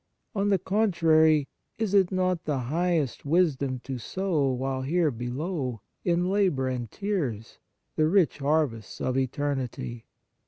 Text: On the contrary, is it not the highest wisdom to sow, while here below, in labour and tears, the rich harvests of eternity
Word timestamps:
On 0.33 0.49
the 0.49 0.57
contrary, 0.57 1.47
is 1.77 1.93
it 1.93 2.11
not 2.11 2.45
the 2.45 2.57
highest 2.57 3.23
wisdom 3.23 3.79
to 3.83 3.99
sow, 3.99 4.49
while 4.51 4.81
here 4.81 5.11
below, 5.11 5.81
in 6.03 6.27
labour 6.27 6.67
and 6.69 6.89
tears, 6.89 7.59
the 7.97 8.07
rich 8.07 8.39
harvests 8.39 8.99
of 8.99 9.15
eternity 9.15 10.07